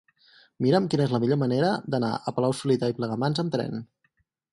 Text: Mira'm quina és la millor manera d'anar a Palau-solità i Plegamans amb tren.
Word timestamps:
Mira'm 0.65 0.85
quina 0.93 1.03
és 1.09 1.11
la 1.15 1.19
millor 1.25 1.37
manera 1.41 1.69
d'anar 1.95 2.09
a 2.15 2.33
Palau-solità 2.39 2.89
i 2.93 2.97
Plegamans 3.01 3.43
amb 3.45 3.55
tren. 3.59 3.85